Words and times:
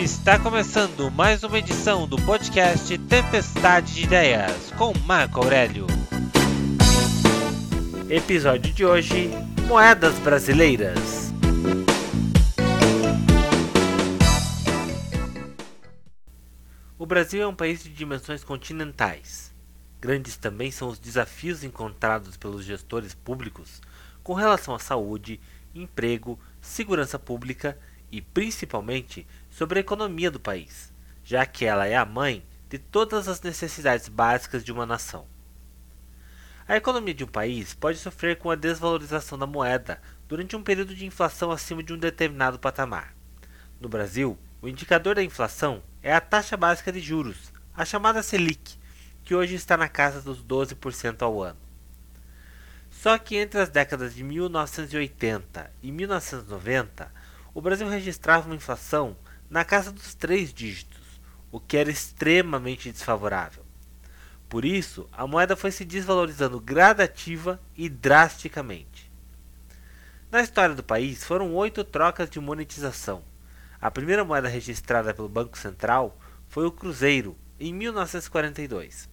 Está 0.00 0.38
começando 0.38 1.10
mais 1.10 1.44
uma 1.44 1.58
edição 1.58 2.08
do 2.08 2.16
podcast 2.22 2.96
Tempestade 3.00 3.92
de 3.92 4.04
Ideias 4.04 4.70
com 4.78 4.94
Marco 5.00 5.40
Aurélio. 5.40 5.86
Episódio 8.08 8.72
de 8.72 8.82
hoje: 8.82 9.28
Moedas 9.68 10.18
Brasileiras. 10.20 11.30
O 16.98 17.04
Brasil 17.04 17.42
é 17.42 17.46
um 17.46 17.54
país 17.54 17.82
de 17.82 17.90
dimensões 17.90 18.42
continentais. 18.42 19.54
Grandes 20.00 20.38
também 20.38 20.70
são 20.70 20.88
os 20.88 20.98
desafios 20.98 21.62
encontrados 21.62 22.38
pelos 22.38 22.64
gestores 22.64 23.14
públicos 23.14 23.82
com 24.22 24.32
relação 24.32 24.74
à 24.74 24.78
saúde, 24.78 25.38
emprego, 25.74 26.40
segurança 26.58 27.18
pública 27.18 27.78
e, 28.10 28.20
principalmente, 28.20 29.26
sobre 29.50 29.78
a 29.78 29.80
economia 29.80 30.30
do 30.30 30.40
país, 30.40 30.92
já 31.24 31.44
que 31.46 31.64
ela 31.64 31.86
é 31.86 31.96
a 31.96 32.04
mãe 32.04 32.44
de 32.68 32.78
todas 32.78 33.28
as 33.28 33.40
necessidades 33.40 34.08
básicas 34.08 34.64
de 34.64 34.72
uma 34.72 34.86
nação. 34.86 35.26
A 36.66 36.76
economia 36.76 37.12
de 37.12 37.24
um 37.24 37.28
país 37.28 37.74
pode 37.74 37.98
sofrer 37.98 38.36
com 38.38 38.50
a 38.50 38.54
desvalorização 38.54 39.36
da 39.36 39.46
moeda 39.46 40.00
durante 40.28 40.54
um 40.54 40.62
período 40.62 40.94
de 40.94 41.04
inflação 41.04 41.50
acima 41.50 41.82
de 41.82 41.92
um 41.92 41.98
determinado 41.98 42.60
patamar. 42.60 43.12
No 43.80 43.88
Brasil, 43.88 44.38
o 44.62 44.68
indicador 44.68 45.16
da 45.16 45.22
inflação 45.22 45.82
é 46.00 46.12
a 46.12 46.20
taxa 46.20 46.56
básica 46.56 46.92
de 46.92 47.00
juros, 47.00 47.52
a 47.74 47.84
chamada 47.84 48.22
Selic, 48.22 48.78
que 49.24 49.34
hoje 49.34 49.54
está 49.54 49.76
na 49.76 49.88
casa 49.88 50.20
dos 50.20 50.44
12% 50.44 51.22
ao 51.22 51.42
ano. 51.42 51.58
Só 52.90 53.16
que 53.18 53.36
entre 53.36 53.60
as 53.60 53.68
décadas 53.68 54.14
de 54.14 54.22
1980 54.22 55.72
e 55.82 55.90
1990, 55.90 57.10
o 57.52 57.60
Brasil 57.60 57.88
registrava 57.88 58.46
uma 58.46 58.54
inflação 58.54 59.16
na 59.48 59.64
casa 59.64 59.90
dos 59.90 60.14
três 60.14 60.52
dígitos, 60.52 61.00
o 61.50 61.58
que 61.58 61.76
era 61.76 61.90
extremamente 61.90 62.92
desfavorável. 62.92 63.64
Por 64.48 64.64
isso, 64.64 65.08
a 65.12 65.26
moeda 65.26 65.56
foi 65.56 65.70
se 65.70 65.84
desvalorizando 65.84 66.60
gradativa 66.60 67.60
e 67.76 67.88
drasticamente. 67.88 69.10
Na 70.30 70.40
história 70.42 70.74
do 70.74 70.82
país, 70.82 71.24
foram 71.24 71.54
oito 71.54 71.82
trocas 71.84 72.30
de 72.30 72.38
monetização. 72.40 73.22
A 73.80 73.90
primeira 73.90 74.24
moeda 74.24 74.48
registrada 74.48 75.12
pelo 75.12 75.28
Banco 75.28 75.58
Central 75.58 76.18
foi 76.48 76.66
o 76.66 76.72
Cruzeiro, 76.72 77.36
em 77.58 77.72
1942. 77.72 79.08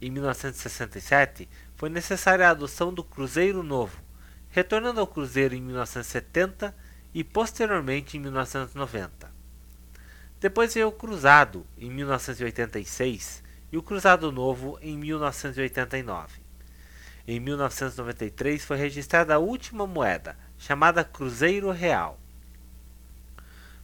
Em 0.00 0.10
1967, 0.10 1.48
foi 1.76 1.90
necessária 1.90 2.46
a 2.46 2.50
adoção 2.50 2.92
do 2.92 3.04
Cruzeiro 3.04 3.62
Novo, 3.62 4.02
retornando 4.48 5.00
ao 5.00 5.06
Cruzeiro 5.06 5.54
em 5.54 5.60
1970 5.60 6.74
e 7.14 7.24
posteriormente 7.24 8.16
em 8.16 8.20
1990. 8.20 9.30
Depois 10.40 10.72
veio 10.72 10.88
o 10.88 10.92
Cruzado, 10.92 11.66
em 11.76 11.90
1986, 11.90 13.42
e 13.72 13.76
o 13.76 13.82
Cruzado 13.82 14.32
Novo, 14.32 14.78
em 14.80 14.96
1989. 14.96 16.40
Em 17.26 17.38
1993 17.38 18.64
foi 18.64 18.76
registrada 18.76 19.34
a 19.34 19.38
última 19.38 19.86
moeda, 19.86 20.36
chamada 20.58 21.04
Cruzeiro 21.04 21.70
Real. 21.70 22.18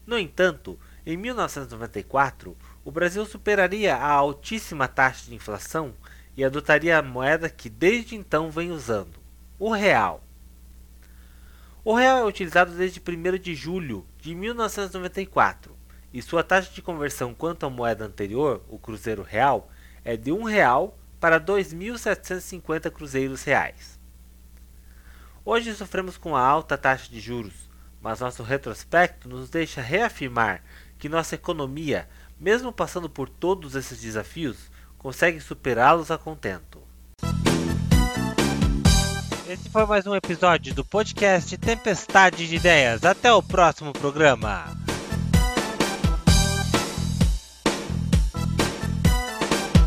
No 0.06 0.18
entanto, 0.18 0.78
em 1.04 1.16
1994, 1.16 2.56
o 2.84 2.90
Brasil 2.90 3.26
superaria 3.26 3.96
a 3.96 4.10
altíssima 4.10 4.88
taxa 4.88 5.26
de 5.26 5.34
inflação 5.34 5.94
e 6.36 6.44
adotaria 6.44 6.98
a 6.98 7.02
moeda 7.02 7.48
que 7.48 7.68
desde 7.68 8.14
então 8.14 8.50
vem 8.50 8.70
usando, 8.70 9.18
o 9.58 9.70
real. 9.70 10.22
O 11.88 11.94
real 11.94 12.18
é 12.18 12.24
utilizado 12.24 12.72
desde 12.72 13.00
1 13.00 13.38
de 13.38 13.54
julho 13.54 14.04
de 14.18 14.34
1994 14.34 15.72
e 16.12 16.20
sua 16.20 16.42
taxa 16.42 16.72
de 16.72 16.82
conversão 16.82 17.32
quanto 17.32 17.64
à 17.64 17.70
moeda 17.70 18.04
anterior, 18.04 18.60
o 18.68 18.76
cruzeiro 18.76 19.22
real, 19.22 19.70
é 20.04 20.16
de 20.16 20.32
R$ 20.32 20.50
real 20.50 20.98
para 21.20 21.40
2.750 21.40 22.90
cruzeiros 22.90 23.44
reais. 23.44 24.00
Hoje 25.44 25.72
sofremos 25.76 26.18
com 26.18 26.34
a 26.34 26.44
alta 26.44 26.76
taxa 26.76 27.08
de 27.08 27.20
juros, 27.20 27.70
mas 28.02 28.18
nosso 28.18 28.42
retrospecto 28.42 29.28
nos 29.28 29.48
deixa 29.48 29.80
reafirmar 29.80 30.64
que 30.98 31.08
nossa 31.08 31.36
economia, 31.36 32.08
mesmo 32.36 32.72
passando 32.72 33.08
por 33.08 33.28
todos 33.28 33.76
esses 33.76 34.00
desafios, 34.00 34.72
consegue 34.98 35.38
superá-los 35.38 36.10
a 36.10 36.18
contento. 36.18 36.85
Esse 39.48 39.68
foi 39.70 39.86
mais 39.86 40.04
um 40.08 40.14
episódio 40.14 40.74
do 40.74 40.84
podcast 40.84 41.56
Tempestade 41.56 42.48
de 42.48 42.56
Ideias. 42.56 43.04
Até 43.04 43.32
o 43.32 43.40
próximo 43.40 43.92
programa. 43.92 44.85